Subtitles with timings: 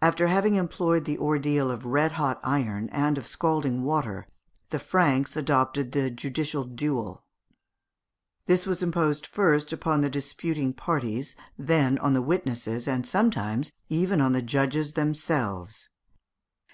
[0.00, 4.26] After having employed the ordeal of red hot iron, and of scalding water,
[4.70, 7.22] the Franks adopted the judicial duel
[8.46, 8.46] (Fig.
[8.46, 8.46] 300).
[8.46, 14.22] This was imposed first upon the disputing parties, then on the witnesses, and sometimes even
[14.22, 15.90] on the judges themselves.